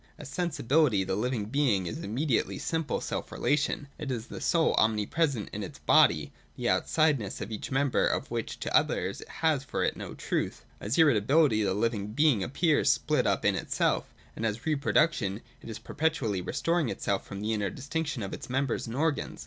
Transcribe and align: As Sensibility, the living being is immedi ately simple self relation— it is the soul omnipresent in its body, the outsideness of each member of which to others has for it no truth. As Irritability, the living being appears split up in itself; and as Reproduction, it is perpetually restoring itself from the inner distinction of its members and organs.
As 0.17 0.29
Sensibility, 0.29 1.03
the 1.03 1.15
living 1.15 1.45
being 1.45 1.85
is 1.85 1.99
immedi 1.99 2.41
ately 2.43 2.59
simple 2.59 3.01
self 3.01 3.31
relation— 3.31 3.87
it 3.99 4.09
is 4.09 4.25
the 4.29 4.41
soul 4.41 4.73
omnipresent 4.79 5.47
in 5.53 5.61
its 5.61 5.77
body, 5.77 6.33
the 6.55 6.65
outsideness 6.69 7.39
of 7.39 7.51
each 7.51 7.69
member 7.69 8.07
of 8.07 8.31
which 8.31 8.59
to 8.61 8.75
others 8.75 9.21
has 9.27 9.63
for 9.63 9.83
it 9.83 9.95
no 9.95 10.15
truth. 10.15 10.65
As 10.79 10.97
Irritability, 10.97 11.61
the 11.61 11.75
living 11.75 12.13
being 12.13 12.43
appears 12.43 12.91
split 12.91 13.27
up 13.27 13.45
in 13.45 13.53
itself; 13.53 14.11
and 14.35 14.43
as 14.43 14.65
Reproduction, 14.65 15.41
it 15.61 15.69
is 15.69 15.77
perpetually 15.77 16.41
restoring 16.41 16.89
itself 16.89 17.23
from 17.23 17.39
the 17.41 17.53
inner 17.53 17.69
distinction 17.69 18.23
of 18.23 18.33
its 18.33 18.49
members 18.49 18.87
and 18.87 18.95
organs. 18.95 19.39